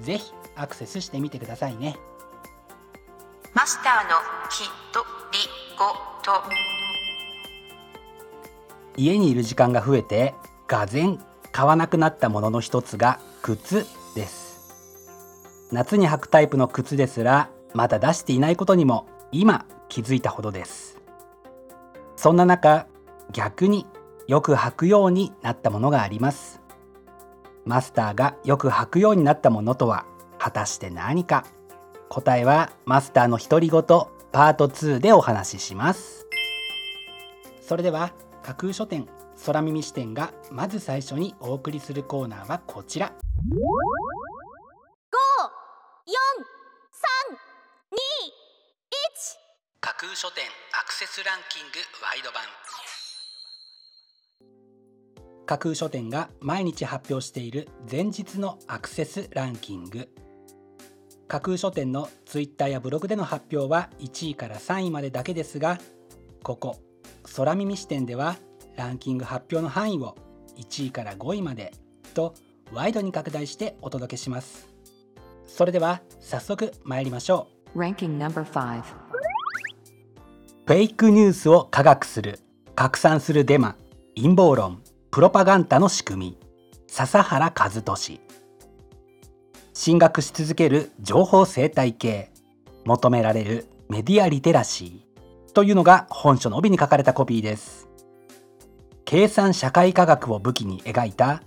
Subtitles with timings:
[0.00, 1.96] ぜひアクセスしてみてくださいね。
[3.54, 4.16] マスターの
[4.48, 5.38] きとり
[5.76, 5.84] ご
[6.22, 6.42] と。
[8.96, 10.34] 家にいる時間が増えて
[10.68, 11.18] がぜん
[11.52, 14.72] 買わなくなったものの一つが靴です。
[15.72, 20.98] 夏に履くタイプの靴ですらまだ出していないことにも今気づいたほどです。
[22.16, 22.86] そんな中
[23.32, 23.86] 逆に
[24.26, 26.59] よく履くようになったものがあります
[27.64, 30.06] マスターがよく履くようになったものとは
[30.38, 31.44] 果たして何か？
[32.08, 33.82] 答えはマスターの独り言
[34.32, 36.26] パート2でお話しします。
[37.60, 39.06] それでは架空書店
[39.46, 43.12] 空耳視点がまず最初にお送りするコーナーはこちら。
[49.82, 52.42] 架空書店アクセスランキングワイド版
[55.50, 60.08] 架空書店が毎日発表している前日のアクセスランキング。
[61.26, 65.80] 架空書店のツイッターやブログでの発表は1位から3位までだけですが
[66.44, 66.76] ここ
[67.34, 68.36] 空耳視点では
[68.76, 70.16] ランキング発表の範囲を
[70.56, 71.72] 1位から5位まで
[72.14, 72.34] と
[72.72, 74.68] ワイドに拡大してお届けします。
[75.48, 77.76] それでは早速参りましょう。
[77.80, 78.82] Ranking number 5
[80.66, 82.38] フェイクニュースを科学する
[82.76, 83.74] 拡散するデマ
[84.14, 84.80] 陰謀論
[85.20, 86.38] プロパガンダの仕組み。
[86.86, 88.20] 笹原和俊。
[89.74, 92.32] 進学し続ける情報生態系。
[92.86, 95.52] 求められるメディアリテラシー。
[95.52, 97.86] というのが本書の帯に書かれたコピーです。
[99.04, 101.42] 計算社会科学を武器に描いた。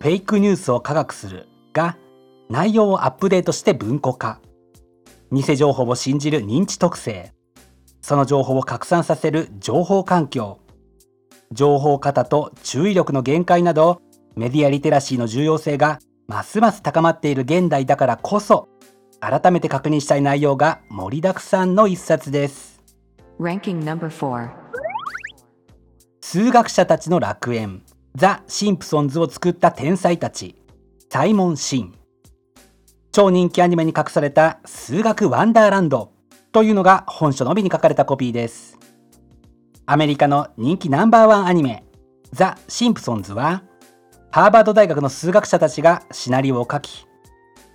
[0.00, 1.96] フェイクニュースを科学するが
[2.50, 4.40] 内容をアップデートして文庫化。
[5.30, 7.32] 偽情報を信じる認知特性。
[8.00, 10.58] その情報を拡散させる情報環境。
[11.52, 14.00] 情報型と注意力の限界など
[14.36, 18.68] メディアリテラシーの重要性がますます高まっている現代だからこそ
[19.20, 22.82] 改めて確認したい内容が盛りだくさんの一冊です。
[23.38, 24.50] Ranking number 4
[26.20, 27.82] 数学者たちの楽園
[28.16, 30.56] ザ・シンプソンズを作った天才たち
[31.08, 31.94] サイモン・シン。
[33.12, 36.12] 超人気アニメに隠された数学ワンダーランド
[36.50, 38.78] というのが本書の帯に書かれたコピーです
[39.92, 41.84] アメリカの人気ナンバーワンアニメ
[42.32, 43.62] ザ・シンプソンズは
[44.30, 47.06] ハーバード大学の数学者たちがシナリオを書き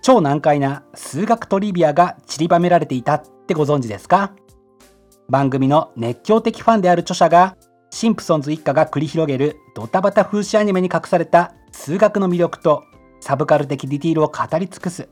[0.00, 4.32] 超難解な数学トリビアが散りばめられていたってご存知ですか？
[5.28, 7.54] 番組の熱狂的ファンである著者が
[7.90, 12.84] シンプソンズ一家が繰り広げるドタバタ風刺アニメに隠された数学の魅力と
[13.20, 15.06] サブカル的ディティールを語り尽くす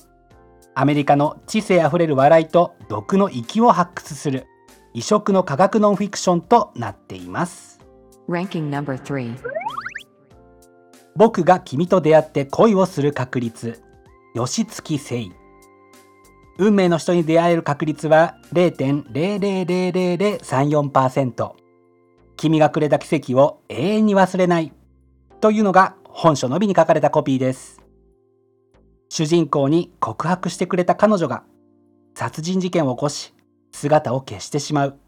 [0.75, 4.47] アメリカの知性あふれる笑いと毒の息を発掘する
[4.97, 7.81] 異色の科学ノンフィクションとなっています。
[8.28, 9.37] Ranking number 3
[11.16, 13.82] 僕が君と出会って恋をする確率。
[14.37, 15.16] 吉月誠
[16.59, 21.53] 運命の人に出会える確率は0.000034%
[22.37, 24.72] 君がくれた奇跡を永遠に忘れない。
[25.41, 27.82] というのが本書のみに書かれたコピーです。
[29.08, 31.43] 主人公に告白してくれた彼女が
[32.14, 33.34] 殺人事件を起こし
[33.75, 34.99] 姿を消してしまう。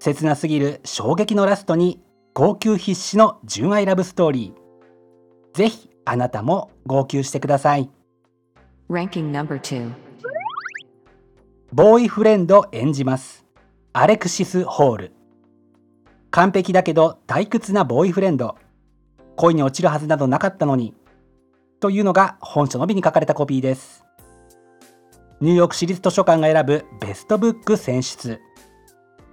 [0.00, 2.02] 切なすぎる衝撃のラストに
[2.34, 5.56] 号泣必至の純愛ラブストーリー。
[5.56, 7.88] ぜひあなたも号泣してください。
[8.90, 9.92] Ranking number 2
[11.72, 13.46] ボーイフレンド演じます。
[13.92, 15.12] アレクシス・ホール。
[16.32, 18.56] 完璧だけど退屈なボーイフレンド。
[19.36, 20.94] 恋に落ちるはずなどなかったのに。
[21.78, 24.04] というのが本書のみに書かれたコピーです
[25.42, 28.40] ニューヨーク市立図書館が選ぶベストブック選出。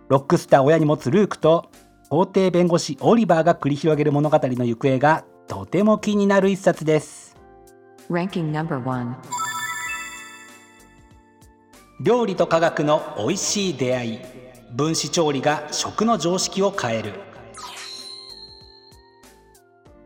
[0.08, 1.70] ロックスター親に持つルークと
[2.10, 7.38] 法廷弁護士オリバーが繰り広げる物語の行方がとても気になる一冊です。
[8.10, 9.18] Ranking number 1
[12.02, 14.20] 料理と科学の美味しい出会い。
[14.74, 17.14] 分子調理が食の常識を変える。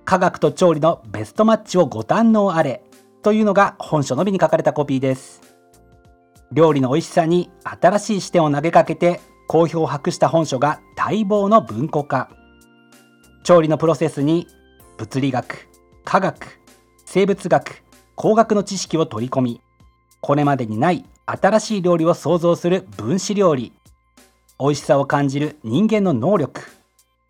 [0.03, 2.83] 科学と調理のベストマッチをご堪能あれ。
[3.21, 5.52] というのが本書のみに書かれたコピーです
[6.53, 12.29] 料理の美味しさに新しい視点を投げかけて好評を博した本書が待望の文庫化。
[13.43, 14.47] 調理のプロセスに
[14.97, 15.67] 物理学
[16.05, 16.59] 科学
[17.05, 17.83] 生物学
[18.15, 19.61] 工学の知識を取り込み
[20.21, 23.73] これまでにない新しい料理を創造する分子料理。
[24.59, 26.61] 美味しさを感じる人間の能力。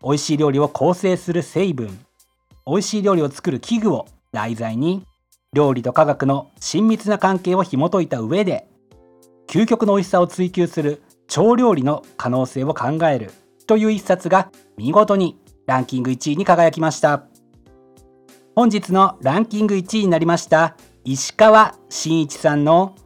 [0.02, 1.98] 美味しい料理を構成する成分。
[2.66, 5.06] 美味しい料理を作る器具を題材に
[5.54, 8.68] 料理と科学の親密な関係を紐解いた上で
[9.54, 13.30] 究極の美味しさを追求する超料理の可能性を考える
[13.68, 17.26] という一冊が見事にランキング1位に輝きました。
[18.56, 22.96] 本日のランキング1位になりました石川真一さんの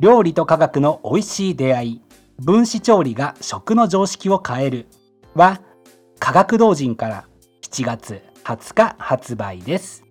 [0.00, 2.02] 料理と科学の美味しい出会い
[2.42, 4.88] 分子調理が食の常識を変える
[5.34, 5.60] は
[6.18, 7.28] 科学同人から
[7.62, 10.02] 7月20日発売です。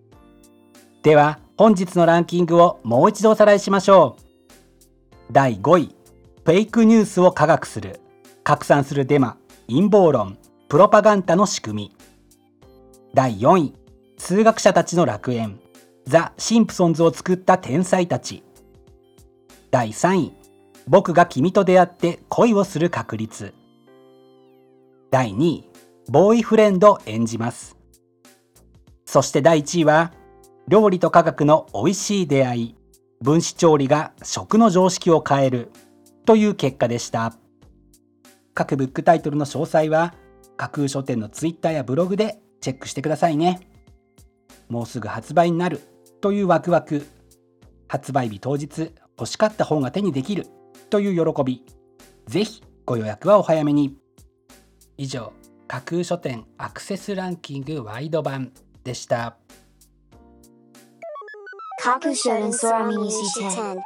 [1.04, 4.25] では本日のランキングをもう一度おさらいしましょう。
[5.32, 5.96] 第5位
[6.44, 8.00] フェイクニュースを科学する。
[8.44, 9.38] 拡散するデマ
[9.68, 10.38] 陰謀論
[10.70, 11.96] プロパガンダの仕組み。
[13.14, 13.74] 第4位
[14.18, 15.60] 数学者たちの楽園
[16.06, 18.44] ザ・シンプソンズを作った天才たち。
[19.72, 20.34] 第3位
[20.88, 23.56] 僕が君と出会って恋をする確率。
[25.10, 25.70] 第2位
[26.08, 27.76] ボーイフレンド演じます。
[29.06, 30.14] そして第1位は
[30.68, 32.76] 料理と科学の美味しい出会い。
[33.22, 35.72] 分子調理が食の常識を変える
[36.26, 37.34] という結果でした。
[38.54, 40.14] 各ブックタイトルの詳細は
[40.58, 43.60] 架空書店のツイッターやブログでチェックしてくださいね。
[44.70, 45.82] もうすぐ発売になる
[46.22, 47.06] というワクワク。
[47.88, 50.48] 発売日当日欲しかった本が手にできる
[50.90, 51.64] という喜び。
[52.28, 53.98] ぜひご予約はお早めに。
[54.98, 55.34] 以上
[55.68, 58.52] 架空書店アクセスランキングワイド版
[58.84, 59.38] でした。
[61.86, 63.78] 架空書店空耳視点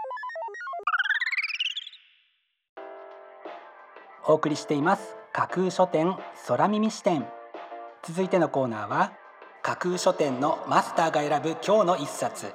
[4.26, 5.18] お送りしています。
[5.34, 6.16] 架空書店
[6.48, 7.28] 空耳視点。
[8.02, 9.12] 続いてのコーナーは
[9.62, 12.54] 架空書店のマスターが選ぶ今日の一冊。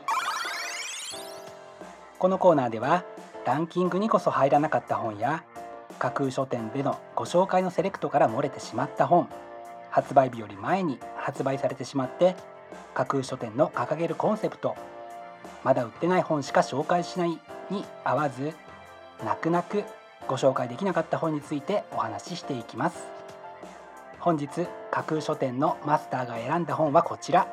[2.19, 3.05] このコーナーでは
[3.44, 5.44] ランキングにこそ入らなかった本や
[5.99, 9.29] 架空書店でのご紹介のセレクトから漏れてしまった本
[9.90, 12.35] 発売日より前に発売されてしまって
[12.94, 14.75] 架空書店の掲げるコンセプト
[15.62, 17.38] まだ売ってない本しか紹介しない
[17.70, 18.52] に合わず
[19.25, 19.85] 泣く泣く
[20.26, 23.05] ご紹介できなかった本についてお話ししていきます。
[24.19, 24.49] 本日
[24.91, 27.46] 架空書店のマスターが選んだ本はこちら。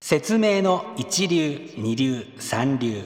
[0.00, 3.02] 説明の一流二流三流。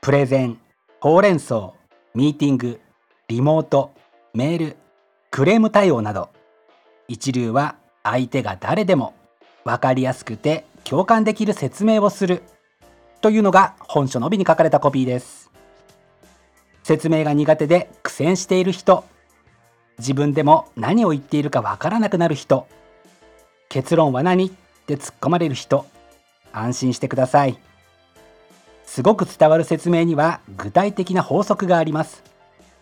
[0.00, 0.58] プレゼン
[1.00, 1.74] ほうれん草
[2.14, 2.80] ミーティング
[3.28, 3.92] リモート
[4.32, 4.76] メール
[5.30, 6.30] クレーム対応など。
[7.08, 9.19] 一流は相手が誰でも。
[9.64, 12.42] 分かりやすくて共感できる説明をする
[13.20, 15.50] というのが本書の帯に書かれたコピーです。
[16.82, 19.04] 説明が苦手で苦戦している人
[19.98, 22.66] 自分でも何を言っているかわからなくなる人
[23.68, 24.46] 結論は何？
[24.46, 24.50] っ
[24.86, 25.86] て突っ込まれる人
[26.52, 27.58] 安心してください。
[28.84, 32.24] すごく伝わる説明には具体的な法則があります。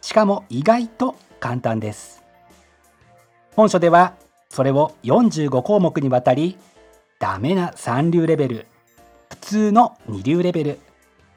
[0.01, 2.23] しかも意外と簡単です。
[3.57, 4.15] 本書では
[4.51, 6.57] それを45項目にわたり
[7.19, 8.67] ダメな三流レベル
[9.31, 10.79] 普通の二流レベル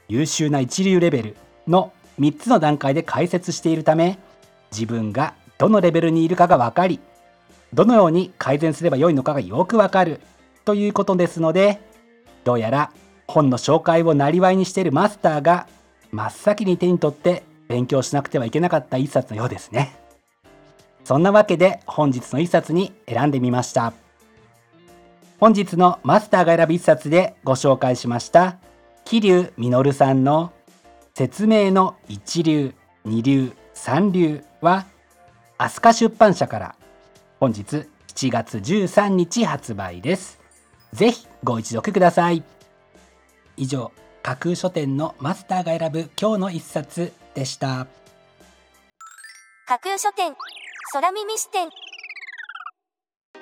[0.07, 1.37] 優秀な一流レベル
[1.67, 4.19] の3つの段階で解説しているため
[4.71, 6.99] 自分がどのレベルにいるかが分かり
[7.73, 10.19] どのように改善すればよいのかがよくわかる
[10.65, 11.81] ということですので
[12.43, 12.91] どうやら
[13.27, 15.67] 本の紹介をなりわいにしているマスターが
[16.11, 20.00] 真っ先に手に取って勉強しなくてはいけなかった一冊のようですね。
[21.03, 23.93] そんなわけで本日の一冊に選んでみました。
[25.39, 28.57] 本日のマスターが選ぶ一冊でご紹介しました。
[29.05, 30.53] 桐生実さんの
[31.13, 34.85] 説明の一流二流三流は
[35.57, 36.75] 飛鳥出版社から
[37.39, 40.39] 本日7月13日発売です。
[40.93, 42.43] ぜひご一読ください。
[43.57, 43.91] 以上
[44.21, 47.87] 架空書店のマスターが選ぶ今日の一冊でした。
[49.65, 50.35] 架空書店。
[50.89, 51.69] 空耳視点。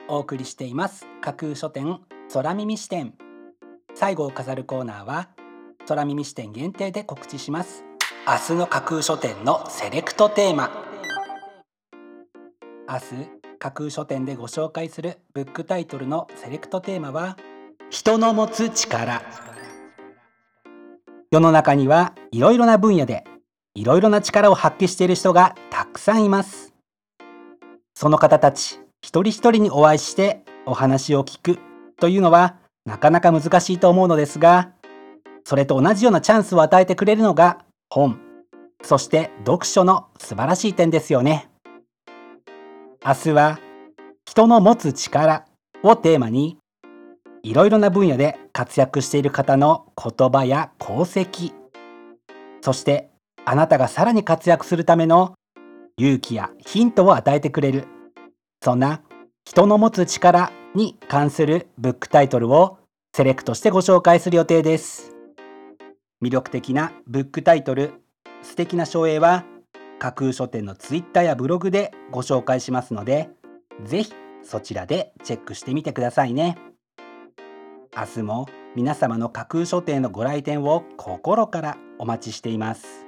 [0.08, 1.08] お送りしています。
[1.22, 2.00] 架空書店
[2.32, 3.16] 空耳視点。
[3.96, 5.30] 最後を飾るコーナーは
[5.88, 7.86] 空耳視点限定で告知します。
[8.28, 10.70] 明日の架空書店のセレクトテーマ。
[12.88, 17.36] 明日架空書店でご紹介するブックタイトルのセレクトテーマは
[17.90, 19.24] 人の持つ力。
[21.32, 23.24] 世の中にはいろいろな分野で
[23.74, 26.69] いろいろな力を発揮している人がたくさんいます。
[28.00, 31.60] その方たち一人一人にお会いしてお話を聞く
[32.00, 34.72] というのはなかなか難しいと思うのですが
[35.44, 38.18] それと同じようなチャンスを与えてくれるのが本。
[38.84, 41.50] そして読書の素晴らしい点ですよね。
[43.06, 43.60] 明日は
[44.26, 45.46] 人の持つ力
[45.84, 46.58] をテーマに
[47.44, 51.52] いろいろな分野で活躍している方の言葉や功績。
[52.62, 53.10] そして
[53.44, 55.34] あなたがさらに活躍するための
[56.00, 57.86] 勇気やヒントを与えてくれる。
[58.64, 59.02] そんな
[59.44, 62.78] 人の持つ力に関するブックタイトルを
[63.14, 65.14] セレクトしてご紹介する予定です。
[66.24, 67.92] 魅力的なブックタイトル
[68.42, 69.44] 素敵な書影は
[70.00, 73.30] 架空書店のツイッターやブログでご紹介しますので
[73.84, 74.14] ぜひ
[74.44, 76.58] そちらでチェックしてみてくださいね。
[77.94, 83.06] 明日も皆様の架空書店のご来店を心からお待ちしています。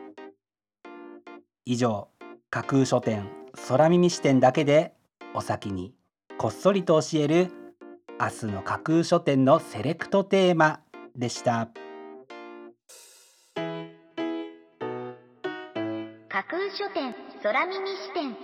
[1.63, 2.09] 以上
[2.53, 3.29] 架空書店
[3.69, 4.93] 空耳視点だけで
[5.33, 5.93] お先に
[6.37, 7.49] こっそりと教える
[8.19, 10.81] 明日の架空書店のセレクトテーマ
[11.15, 11.69] でした。
[16.27, 18.35] 架空書店空耳視点。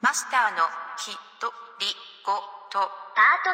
[0.00, 0.56] マスターの
[0.96, 1.86] きとり
[2.24, 2.32] ご
[2.70, 2.78] と。
[3.14, 3.44] パー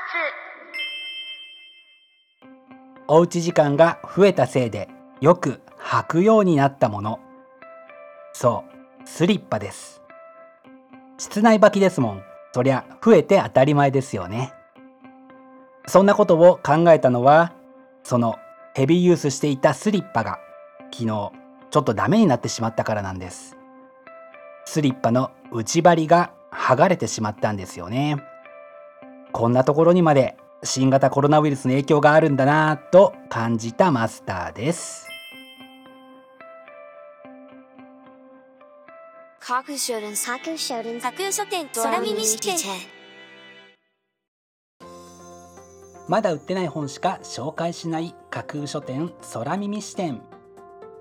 [3.08, 4.88] トおうち時間が増えたせいで
[5.20, 7.18] よく履くようになったもの。
[8.32, 8.77] そう
[9.10, 10.00] スリッパです。
[11.16, 12.22] 室内履きですもん。
[12.52, 14.52] そりゃ増えて当たり前ですよね。
[15.86, 17.52] そんなことを考えたのは
[18.04, 18.36] その
[18.74, 20.38] ヘビーユースしていたスリッパが
[20.92, 21.32] 昨日ちょ
[21.80, 23.56] っとダメになってしまったからなんです。
[24.66, 28.22] スリッパの内張りが剥がれてしまったんですよね。
[29.32, 35.07] こんなところにまで新型コロナウイルスの影響があるんだなぁと感じたマスターです。
[39.48, 42.54] 架空書店架空書店架空書店空耳視点
[46.06, 50.20] まだ売ってない本しか紹介しない架空書店空耳視点。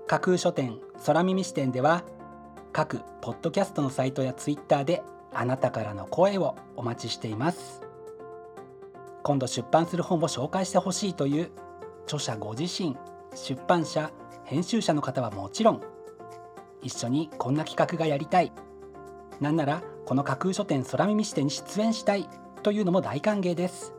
[0.06, 2.04] 架空書店空耳視点では
[2.72, 5.02] 各ポッドキャストのサイトやツイッターで
[5.34, 7.82] あなたからの声をお待ちしています。
[9.24, 11.50] 今度出版する本を紹介してほしいという
[12.06, 12.96] 著者ご自身
[13.34, 14.10] 出版社
[14.44, 15.97] 編集者の方はもちろん
[16.82, 18.52] 一緒にこんな企画がやりたい。
[19.40, 22.28] なんならこの架空書店空耳視点に出演したい。
[22.62, 23.92] というのも大歓迎です。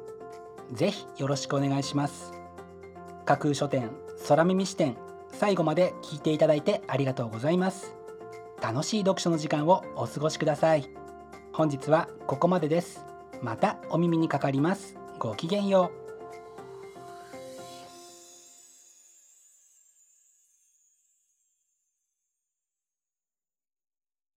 [0.73, 2.33] ぜひよろしくお願いします。
[3.25, 3.89] 架空書店
[4.27, 4.97] 空耳視点
[5.31, 7.95] 最後まで聞いていただいてありがとうございます。
[8.61, 10.89] 楽しい読書の時間をお過ごしください。
[11.53, 13.05] 本日はここまでです。
[13.41, 14.97] またお耳にかかります。
[15.17, 16.08] ごきげんよう。